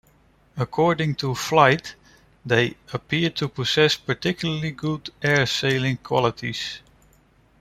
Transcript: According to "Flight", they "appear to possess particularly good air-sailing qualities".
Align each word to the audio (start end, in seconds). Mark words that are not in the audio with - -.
According 0.57 1.13
to 1.17 1.35
"Flight", 1.35 1.93
they 2.43 2.75
"appear 2.91 3.29
to 3.29 3.47
possess 3.47 3.97
particularly 3.97 4.71
good 4.71 5.11
air-sailing 5.21 5.97
qualities". 5.97 6.79